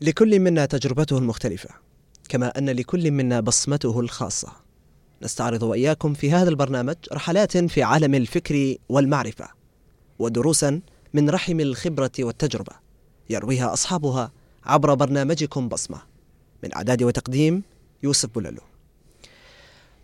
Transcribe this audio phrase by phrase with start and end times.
[0.00, 1.70] لكل منا تجربته المختلفة
[2.28, 4.52] كما أن لكل منا بصمته الخاصة.
[5.22, 9.48] نستعرض وإياكم في هذا البرنامج رحلات في عالم الفكر والمعرفة
[10.18, 10.80] ودروسا
[11.14, 12.72] من رحم الخبرة والتجربة
[13.30, 14.32] يرويها أصحابها
[14.64, 16.02] عبر برنامجكم بصمة
[16.62, 17.62] من إعداد وتقديم
[18.02, 18.60] يوسف بولالو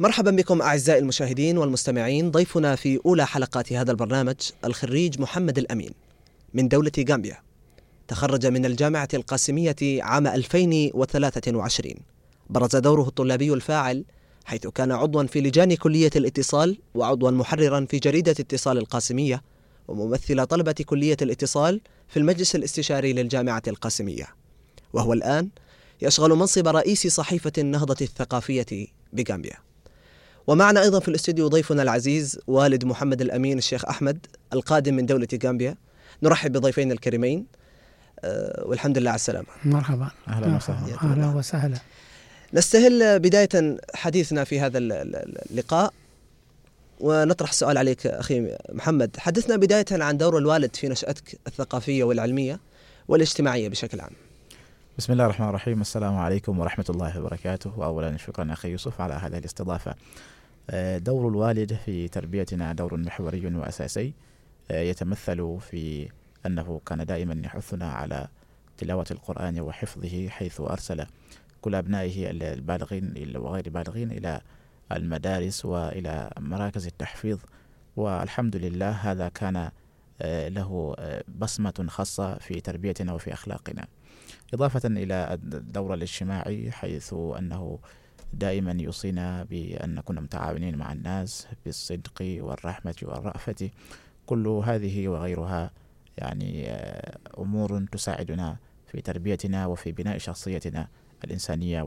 [0.00, 5.90] مرحبا بكم أعزائي المشاهدين والمستمعين ضيفنا في أولى حلقات هذا البرنامج الخريج محمد الأمين
[6.54, 7.49] من دولة غامبيا.
[8.10, 11.94] تخرج من الجامعة القاسمية عام 2023
[12.50, 14.04] برز دوره الطلابي الفاعل
[14.44, 19.42] حيث كان عضوا في لجان كلية الاتصال وعضوا محررا في جريدة اتصال القاسمية
[19.88, 24.26] وممثل طلبة كلية الاتصال في المجلس الاستشاري للجامعة القاسمية.
[24.92, 25.48] وهو الآن
[26.02, 29.56] يشغل منصب رئيس صحيفة النهضة الثقافية بغامبيا.
[30.46, 35.76] ومعنا أيضا في الاستوديو ضيفنا العزيز والد محمد الأمين الشيخ أحمد القادم من دولة غامبيا.
[36.22, 37.59] نرحب بضيفين الكريمين.
[38.62, 39.46] والحمد لله على السلامة.
[39.64, 40.10] مرحبا.
[40.28, 40.94] أهلا وسهلا.
[40.94, 41.78] أهلا وسهلا.
[42.54, 45.92] نستهل بداية حديثنا في هذا اللقاء
[47.00, 49.16] ونطرح السؤال عليك أخي محمد.
[49.16, 52.60] حدثنا بداية عن دور الوالد في نشأتك الثقافية والعلمية
[53.08, 54.12] والاجتماعية بشكل عام.
[54.98, 55.80] بسم الله الرحمن الرحيم.
[55.80, 57.78] السلام عليكم ورحمة الله وبركاته.
[57.78, 59.94] وأولا شكرا أخي يوسف على هذه الاستضافة.
[60.96, 64.12] دور الوالد في تربيتنا دور محوري وأساسي
[64.70, 66.08] يتمثل في
[66.46, 68.28] أنه كان دائما يحثنا على
[68.78, 71.06] تلاوة القرآن وحفظه حيث أرسل
[71.60, 74.40] كل أبنائه البالغين وغير البالغين إلى
[74.92, 77.38] المدارس وإلى مراكز التحفيظ.
[77.96, 79.70] والحمد لله هذا كان
[80.24, 80.96] له
[81.38, 83.86] بصمة خاصة في تربيتنا وفي أخلاقنا.
[84.54, 87.78] إضافة إلى الدور الاجتماعي حيث أنه
[88.32, 93.70] دائما يوصينا بأن نكون متعاونين مع الناس بالصدق والرحمة والرأفة.
[94.26, 95.70] كل هذه وغيرها
[96.20, 96.68] يعني
[97.38, 98.56] أمور تساعدنا
[98.92, 100.88] في تربيتنا وفي بناء شخصيتنا
[101.24, 101.82] الإنسانية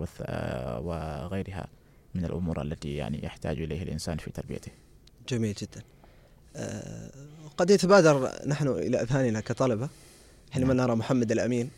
[0.79, 1.67] وغيرها
[2.15, 4.71] من الأمور التي يعني يحتاج إليه الإنسان في تربيته.
[5.29, 5.81] جميل جدا.
[6.55, 7.09] أه
[7.57, 9.89] قد يتبادر نحن إلى أذهاننا كطلبة
[10.51, 11.69] حينما نرى محمد الأمين.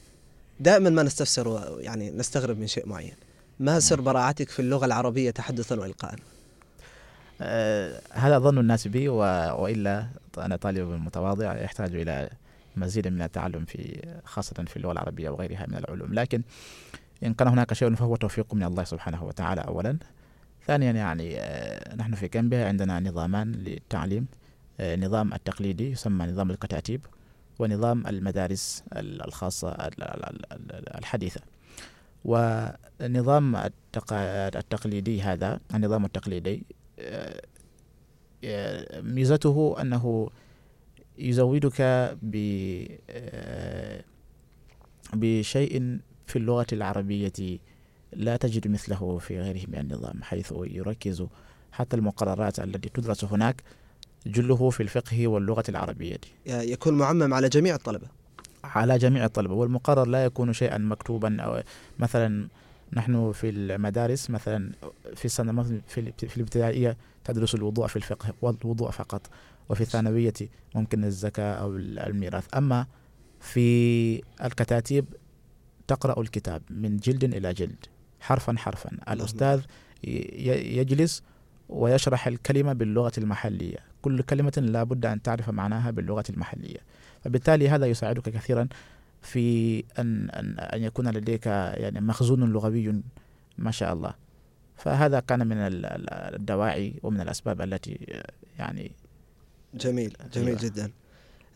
[0.60, 3.16] دائما ما نستفسر يعني نستغرب من شيء معين.
[3.60, 6.16] ما سر براعتك في اللغة العربية تحدثا وإلقاء؟
[7.42, 10.08] أه هذا ظن الناس بي وإلا
[10.38, 12.30] أنا طالب متواضع يحتاج إلى
[12.78, 16.14] مزيد من التعلم في خاصة في اللغة العربية وغيرها من العلوم.
[16.14, 16.42] لكن
[17.24, 19.98] إن كان هناك شيء فهو توفيق من الله سبحانه وتعالى أولا.
[20.66, 21.40] ثانيا يعني
[21.96, 24.28] نحن في كامبيا عندنا نظامان للتعليم.
[24.82, 27.06] نظام التقليدي يسمى نظام الكتاتيب
[27.60, 29.92] ونظام المدارس الخاصة
[30.98, 31.42] الحديثة.
[32.26, 33.56] ونظام
[34.56, 36.64] التقليدي هذا النظام التقليدي
[39.02, 40.30] ميزته أنه
[41.18, 41.82] يزودك
[45.14, 47.60] بشيء في اللغة العربية
[48.14, 51.26] لا تجد مثله في غيره من النظام حيث يركز
[51.72, 53.64] حتى المقررات التي تدرس هناك
[54.28, 56.18] جله في الفقه واللغة العربية.
[56.46, 58.08] يكون معمم على جميع الطلبة.
[58.64, 61.62] على جميع الطلبة والمقرر لا يكون شيئا مكتوبا أو
[62.00, 62.48] مثلا
[62.94, 64.72] نحن في المدارس مثلا
[65.16, 69.22] في السنة في, في الابتدائية تدرس الوضوء في الفقه والوضوء فقط.
[69.70, 70.34] وفي الثانوية
[70.76, 72.56] ممكن الزكاة أو الميراث.
[72.56, 72.88] أما
[73.40, 75.06] في الكتاتيب
[75.88, 77.86] تقرأ الكتاب من جلد إلى جلد
[78.20, 78.92] حرفا حرفا.
[79.10, 79.62] الأستاذ
[80.04, 81.24] يجلس
[81.70, 83.78] ويشرح الكلمة باللغة المحلية.
[84.02, 86.80] كل كلمة لا بد أن تعرف معناها باللغة المحلية.
[87.24, 88.68] فبالتالي هذا يساعدك كثيرا
[89.22, 93.02] في أن, أن, أن يكون لديك يعني مخزون لغوي
[93.58, 94.14] ما شاء الله.
[94.76, 98.24] فهذا كان من الدواعي ومن الأسباب التي
[98.60, 98.92] يعني
[99.76, 100.60] جميل جميل أيوة.
[100.62, 100.92] جدا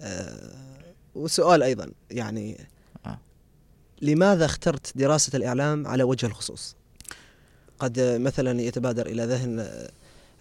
[0.02, 0.70] أه
[1.16, 2.58] وسؤال أيضا يعني
[4.02, 6.76] لماذا اخترت دراسة الإعلام على وجه الخصوص؟
[7.80, 9.70] قد مثلا يتبادر إلى ذهن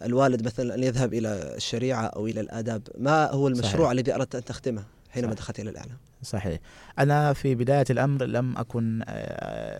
[0.02, 3.90] الوالد مثلا أن يذهب إلى الشريعة أو إلى الآداب ما هو المشروع صحيح.
[3.90, 5.42] الذي أردت أن تختمه حينما صحيح.
[5.42, 6.60] دخلت إلى الإعلام؟ صحيح
[6.98, 9.02] أنا في بداية الأمر لم أكن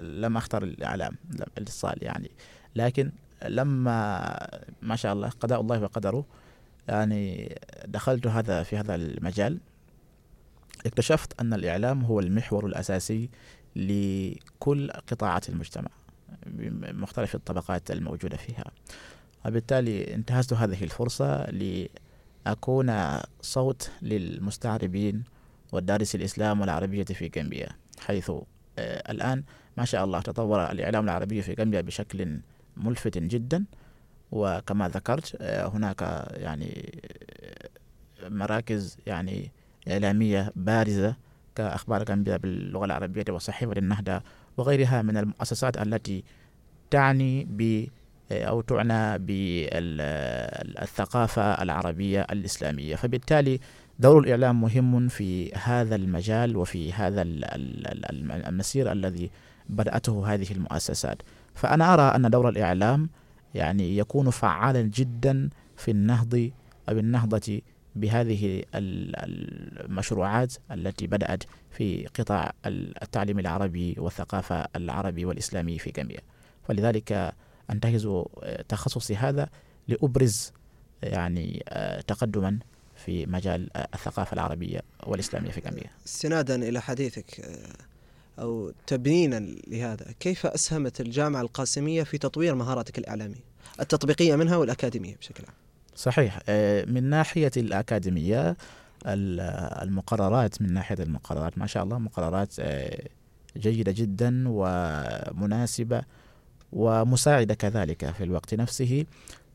[0.03, 1.17] لم أختر الإعلام
[1.59, 2.31] الاتصال يعني
[2.77, 3.12] لكن
[3.44, 4.37] لما
[4.83, 6.25] ما شاء الله قضاء الله وقدره
[6.88, 9.61] يعني دخلت هذا في هذا المجال
[10.87, 13.31] اكتشفت أن الإعلام هو المحور الأساسي
[13.76, 15.90] لكل قطاعات المجتمع
[16.46, 18.64] بمختلف الطبقات الموجودة فيها.
[19.46, 25.25] وبالتالي انتهزت هذه الفرصة لأكون صوت للمستعربين
[25.73, 27.69] والدارس الإسلام والعربية في غامبيا
[28.00, 28.31] حيث
[28.79, 29.43] الآن
[29.76, 32.41] ما شاء الله تطور الإعلام العربي في غامبيا بشكل
[32.76, 33.64] ملفت جدا.
[34.33, 37.03] وكما ذكرت هناك يعني
[38.23, 39.51] مراكز يعني
[39.91, 41.17] إعلامية بارزة
[41.55, 44.23] كأخبار غامبيا باللغة العربية وصحيفة النهضة
[44.57, 46.25] وغيرها من المؤسسات التي
[46.91, 47.87] تعني ب
[48.33, 49.19] أو تعنى
[50.79, 52.97] بالثقافة العربية الإسلامية.
[52.97, 53.61] فبالتالي
[53.99, 59.31] دور الإعلام مهم في هذا المجال وفي هذا المسير الذي
[59.69, 61.23] بدأته هذه المؤسسات.
[61.55, 63.09] فأنا أرى أن دور الإعلام
[63.55, 66.50] يعني يكون فعالا جدا في النهض
[66.89, 67.61] أو النهضة
[67.97, 76.21] بهذه المشروعات التي بدأت في قطاع التعليم العربي والثقافة العربي والإسلامي في جامبيا
[76.69, 77.35] فلذلك
[77.71, 78.09] أنتهز
[78.69, 79.49] تخصصي هذا
[79.89, 80.53] لأبرز
[81.03, 81.65] يعني
[82.06, 82.59] تقدما
[82.97, 87.59] في مجال الثقافة العربية والإسلامية في جامبيا استنادا إلى حديثك
[88.40, 90.06] أو تبنينا لهذا.
[90.20, 93.49] كيف أسهمت الجامعة القاسمية في تطوير مهاراتك الإعلامية
[93.81, 95.55] التطبيقية منها والأكاديمية بشكل عام؟
[95.96, 96.38] صحيح.
[96.49, 98.56] آه، من ناحية الأكاديمية
[99.06, 103.08] المقررات من ناحية المقررات ما شاء الله مقررات آه،
[103.56, 106.02] جيدة جدا ومناسبة
[106.73, 109.05] ومساعدة كذلك في الوقت نفسه.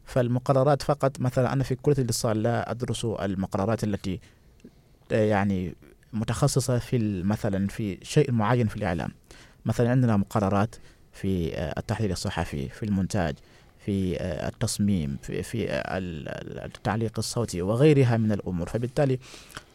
[0.05, 4.19] فالمقررات فقط مثلا أنا في كلية الاتصال لا أدرس المقررات التي
[5.11, 5.75] آه، يعني
[6.13, 9.11] متخصصة في مثلا في شيء معين في الإعلام.
[9.65, 10.75] مثلا عندنا مقررات
[11.13, 13.35] في التحليل الصحفي في المونتاج
[13.85, 15.67] في آه، التصميم في, في
[16.65, 18.69] التعليق الصوتي وغيرها من الأمور.
[18.69, 19.19] فبالتالي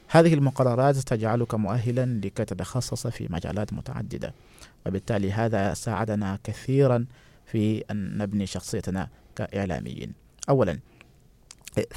[0.08, 4.34] هذه المقررات تجعلك مؤهلا لكي تتخصص في مجالات متعددة.
[4.86, 7.06] وبالتالي هذا ساعدنا كثيرا
[7.46, 10.12] في أن نبني شخصيتنا كإعلاميين.
[10.48, 10.78] أولا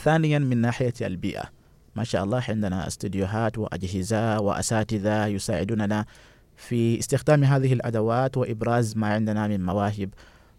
[0.03, 1.60] ثانيا من ناحية البيئة.
[1.95, 6.05] ما شاء الله عندنا استديوهات وأجهزة وأساتذة يساعدوننا
[6.55, 10.09] في استخدام هذه الأدوات وإبراز ما عندنا من مواهب.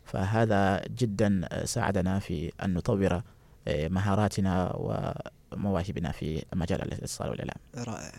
[0.05, 3.23] فهذا جدا ساعدنا في أن نطور
[3.69, 7.57] آه، مهاراتنا ومواهبنا في مجال الاتصال والإعلام.
[7.77, 8.13] رائع.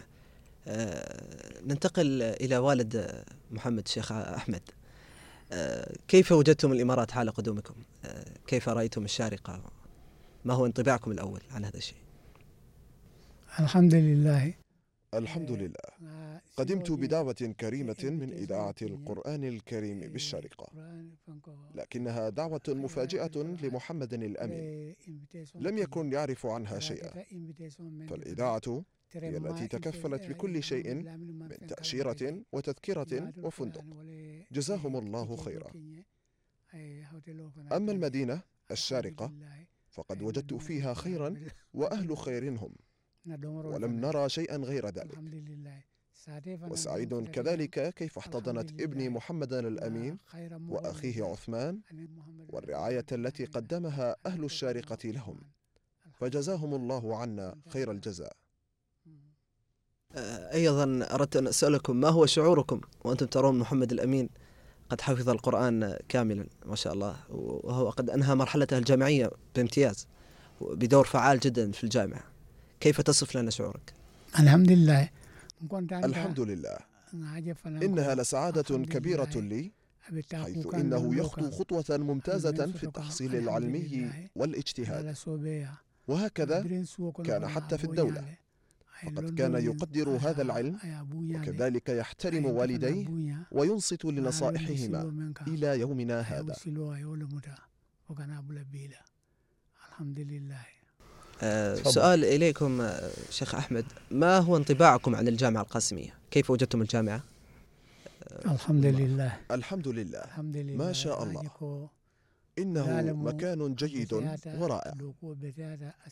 [0.68, 1.24] أه
[1.68, 4.62] ننتقل إلى والد محمد الشيخ أحمد.
[5.52, 7.74] أه كيف وجدتم الإمارات حال قدومكم؟
[8.06, 9.62] أه كيف رأيتم الشارقة؟
[10.46, 11.98] ما هو انطباعكم الأول عن هذا الشيء؟
[13.60, 14.54] الحمد لله.
[15.14, 16.42] الحمد لله.
[16.58, 20.68] قدمت بدعوة كريمة من إذاعة القرآن الكريم بالشارقة
[21.76, 24.96] لكنها دعوة مفاجئة لمحمد الأمين.
[25.56, 27.26] لم يكن يعرف عنها شيئا.
[28.10, 33.86] فالإذاعة هي التي تكفلت بكل شيء من تأشيرة وتذكرة وفندق.
[34.52, 35.72] جزاهم الله خيرا.
[37.72, 38.42] أما المدينة
[38.72, 39.34] الشارقة
[39.90, 41.36] فقد وجدت فيها خيرا
[41.74, 42.76] وأهل خير هم.
[43.26, 45.18] ولم نرى شيئا غير ذلك.
[46.70, 50.18] وسعيد كذلك كيف احتضنت ابني محمد الأمين
[50.70, 51.80] وأخيه عثمان
[52.50, 55.40] والرعاية التي قدمها أهل الشارقة لهم.
[56.14, 58.36] فجزاهم الله عنا خير الجزاء.
[60.16, 64.30] آه، أيضا أردت أن أسألكم ما هو شعوركم وأنتم ترون محمد الأمين
[64.90, 67.16] قد حفظ القرآن كاملا؟ ما شاء الله.
[67.30, 70.08] وهو قد أنهى مرحلته الجامعية بامتياز
[70.62, 72.33] بدور فعال جدا في الجامعة.
[72.84, 73.94] كيف تصف لنا شعورك؟
[74.40, 75.10] الحمد لله
[76.06, 76.78] الحمد لله
[77.86, 79.72] إنها لسعادة كبيرة لي
[80.34, 85.16] حيث إنه يخطو خطوة ممتازة في التحصيل العلمي والاجتهاد.
[86.08, 86.62] وهكذا
[87.24, 88.36] كان حتى في الدولة.
[89.04, 90.78] فقد كان يقدر هذا العلم
[91.36, 93.08] وكذلك يحترم والديه
[93.52, 95.02] وينصت لنصائحهما
[95.48, 96.56] إلى يومنا هذا.
[99.90, 100.66] الحمد لله.
[101.44, 103.86] آه سؤال إليكم آه شيخ أحمد.
[104.12, 107.24] ما هو انطباعكم عن الجامعة القاسمية؟ كيف وجدتم الجامعة؟
[108.46, 109.38] الحمد لله.
[109.52, 110.20] الحمد لله.
[110.20, 110.86] الحمد لله.
[110.86, 111.90] ما شاء الله.
[112.58, 114.14] إنه مكان جيد
[114.46, 114.94] ورائع.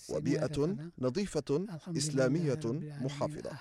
[0.10, 1.66] وبيئة نظيفة
[1.98, 2.60] إسلامية
[3.02, 3.52] محافظة.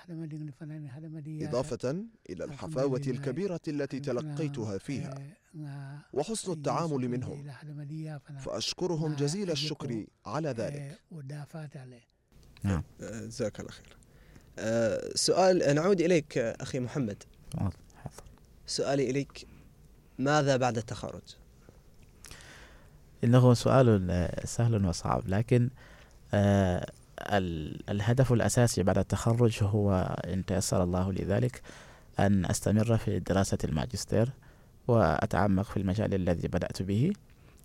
[1.27, 5.15] إضافة إلى الحفاوة الكبيرة التي تلقيتها فيها.
[6.13, 7.51] وحسن التعامل منهم.
[8.39, 10.99] فأشكرهم جزيل الشكر على ذلك.
[12.63, 12.83] نعم.
[13.01, 13.97] جزاك الله خير.
[14.59, 17.23] أه سؤال نعود إليك أخي محمد.
[18.65, 19.47] سؤالي إليك
[20.19, 21.35] ماذا بعد التخرج؟
[23.23, 25.23] إنه سؤال سهل وصعب.
[25.27, 25.69] لكن
[26.33, 26.91] آه
[27.89, 31.61] الهدف الأساسي بعد التخرج هو إن تيسر الله لي ذلك
[32.19, 34.29] أن أستمر في دراسة الماجستير
[34.87, 37.13] وأتعمق في المجال الذي بدأت به.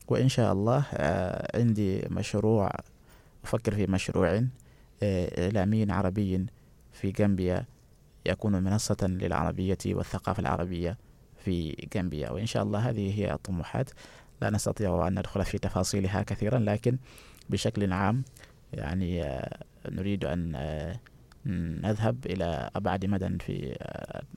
[0.08, 2.70] وإن شاء الله آه عندي مشروع
[3.44, 4.44] أفكر في مشروع
[5.02, 6.46] آه إعلامي عربي
[6.92, 7.64] في جامبيا
[8.26, 10.98] يكون منصة للعربية والثقافة العربية
[11.44, 13.90] في جامبيا وإن شاء الله هذه هي الطموحات.
[14.40, 16.98] لا نستطيع أن ندخل في تفاصيلها كثيرا لكن
[17.50, 18.24] بشكل عام
[18.72, 21.00] يعني آه، نريد أن آه،
[21.82, 23.76] نذهب إلى أبعد مدى في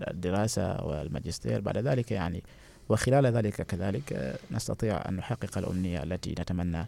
[0.07, 1.61] الدراسة والماجستير.
[1.61, 2.43] بعد ذلك يعني
[2.89, 6.85] وخلال ذلك كذلك نستطيع أن نحقق الأمنية التي نتمنى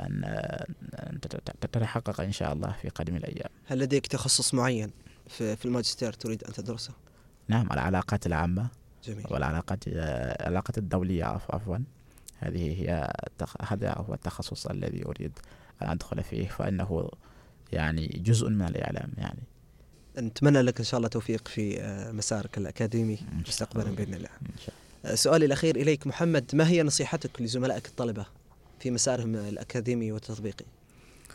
[0.00, 1.20] أن
[1.60, 3.48] تتحقق إن شاء الله في قادم الأيام.
[3.66, 4.90] هل لديك تخصص معين
[5.28, 6.92] في الماجستير تريد أن تدرسه؟
[7.48, 8.68] نعم العلاقات العامة
[9.04, 9.26] جميل.
[9.30, 11.78] والعلاقات العلاقات الدولية عفوا.
[12.38, 13.12] هذه هي
[13.60, 15.32] هذا هو التخصص الذي أريد
[15.82, 17.10] أن أدخل فيه فإنه
[17.72, 19.42] يعني جزء من الإعلام يعني.
[20.18, 24.28] نتمنى لك إن شاء الله توفيق في آه، مسارك الأكاديمي مستقبلا بإذن الله.
[25.04, 28.26] آه، سؤالي الأخير إليك محمد ما هي نصيحتك لزملائك الطلبة
[28.80, 30.64] في مسارهم الأكاديمي والتطبيقي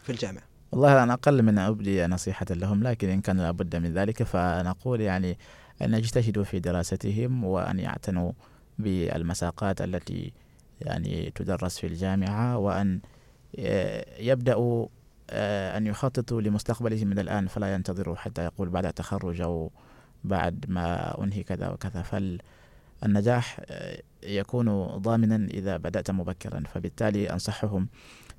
[0.04, 4.24] في الجامعة؟ والله أنا أقل من أبدي نصيحة لهم لكن إن كان لابد من ذلك
[4.24, 5.38] فنقول يعني
[5.82, 8.32] أن يجتهدوا في دراستهم وأن يعتنوا
[8.80, 10.34] بالمساقات التي
[10.82, 13.00] يعني تدرس في الجامعة وأن
[13.60, 14.88] آه، يبدأوا
[15.30, 19.72] آه، أن يخططوا لمستقبلهم من الآن فلا ينتظروا حتى يقول بعد التخرج أو
[20.24, 22.02] بعد ما أنهي كذا وكذا.
[23.02, 26.64] فالنجاح آه، يكون ضامنا إذا بدأت مبكرا.
[26.74, 27.88] فبالتالي أنصحهم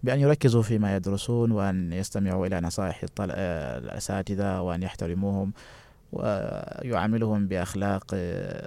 [0.02, 5.52] بأن يركزوا فيما يدرسون وأن يستمعوا إلى نصائح الأساتذة وأن يحترموهم
[6.12, 8.06] ويعاملهم بأخلاق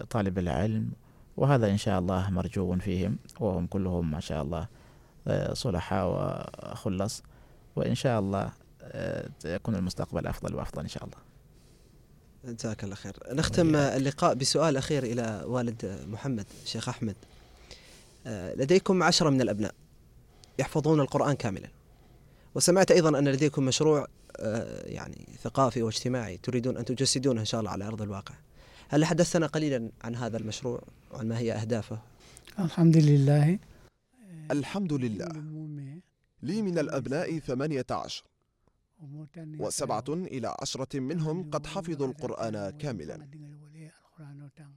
[0.10, 0.91] طالب العلم.
[1.37, 4.67] وهذا إن شاء الله مرجو فيهم وهم كلهم ما شاء الله
[5.53, 7.23] صلحاء وخلص
[7.75, 8.51] وإن شاء الله
[9.45, 11.17] يكون المستقبل أفضل وأفضل إن شاء الله.
[12.55, 13.13] جزاك الله خير.
[13.31, 17.15] نختم اللقاء بسؤال أخير إلى والد محمد شيخ أحمد.
[18.55, 19.73] لديكم عشرة من الأبناء
[20.59, 21.69] يحفظون القرآن كاملا.
[22.55, 24.07] وسمعت أيضا أن لديكم مشروع
[24.39, 28.35] آه، يعني ثقافي واجتماعي تريدون أن تجسدونه إن شاء الله على أرض الواقع.
[28.89, 31.99] هل حدثنا قليلا عن هذا المشروع وعن ما هي أهدافه؟
[32.59, 33.59] الحمد لله
[34.51, 35.27] الحمد لله
[36.43, 38.23] لي من الأبناء ثمانية عشر.
[39.59, 43.27] وسبعة إلى عشرة منهم قد حفظوا القرآن كاملا.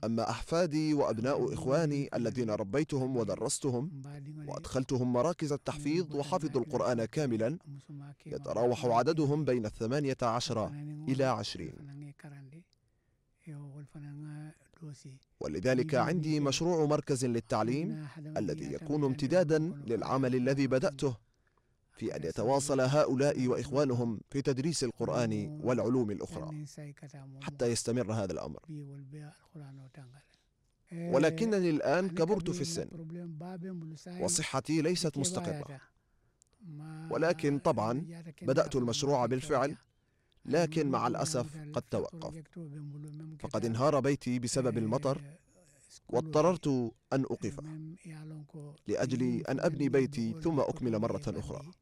[0.05, 4.03] أما أحفادي وأبناء إخواني الذين ربيتهم ودرستهم
[4.47, 7.59] وأدخلتهم مراكز التحفيظ وحفظوا القرآن كاملا
[8.27, 10.67] يتراوح عددهم بين الثمانية عشر
[11.09, 11.75] إلى عشرين.
[15.41, 21.17] ولذلك عندي مشروع مركز للتعليم الذي يكون امتدادا للعمل الذي بدأته
[21.93, 26.67] في أن يتواصل هؤلاء وإخوانهم في تدريس القرآن والعلوم الأخرى
[27.43, 28.61] حتى يستمر هذا الأمر.
[30.93, 32.89] ولكنني الآن كبرت في السن
[34.21, 35.81] وصحتي ليست مستقرة.
[37.11, 38.07] ولكن طبعا
[38.43, 39.77] بدأت المشروع بالفعل
[40.45, 42.43] لكن مع الأسف قد توقف.
[43.41, 45.23] فقد انهار بيتي بسبب المطر
[46.09, 46.67] واضطررت
[47.13, 47.63] أن أوقفه.
[48.87, 51.73] لأجل أن أبني بيتي ثم أكمل مرة أخرى.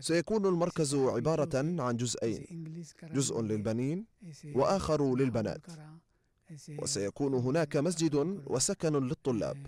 [0.00, 2.84] سيكون المركز عبارة عن جزئين.
[3.02, 4.06] جزء للبنين
[4.54, 5.66] وآخر للبنات.
[6.78, 8.14] وسيكون هناك مسجد
[8.46, 9.66] وسكن للطلاب.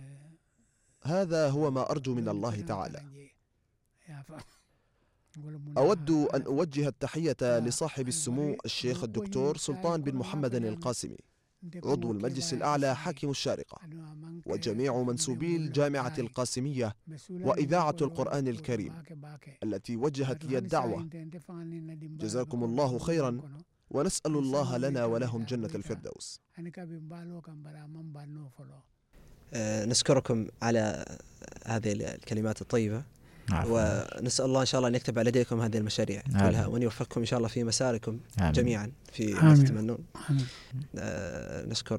[1.02, 3.31] هذا هو ما أرجو من الله تعالى.
[5.79, 11.17] أود أن أوجه التحية لصاحب السمو الشيخ الدكتور سلطان بن محمد القاسمي
[11.85, 13.79] عضو المجلس الأعلى حاكم الشارقة
[14.47, 16.95] وجميع منسوبي الجامعة القاسمية
[17.31, 18.93] وإذاعة القرآن الكريم
[19.62, 21.09] التي وجهت لي الدعوة.
[22.19, 23.41] جزاكم الله خيرا
[23.91, 26.41] ونسأل الله لنا ولهم جنة الفردوس.
[29.55, 31.05] آه، نشكركم على
[31.67, 33.05] هذه الكلمات الطيبة.
[33.52, 37.26] ونسأل الله إن شاء الله أن يكتب على يديكم هذه المشاريع كلها وان يوفقكم إن
[37.26, 38.52] شاء الله في مساركم آمين.
[38.52, 39.98] جميعا في ما تتمنون.
[40.98, 41.98] آه نشكر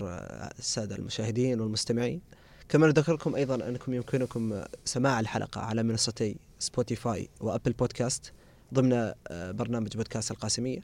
[0.59, 2.21] السادة المشاهدين والمستمعين.
[2.69, 8.31] كما نذكركم أيضا أنكم يمكنكم سماع الحلقة على منصتي سبوتيفاي وأبل بودكاست
[8.73, 10.79] ضمن آه برنامج بودكاست القاسمية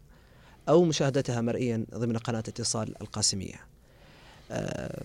[0.69, 3.59] أو مشاهدتها مرئيا ضمن قناة اتصال القاسمية.
[4.51, 5.03] آه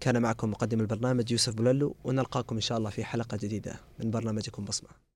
[0.00, 4.64] كان معكم مقدم البرنامج يوسف بوللو ونلقاكم إن شاء الله في حلقة جديدة من برنامجكم
[4.64, 5.07] بصمة.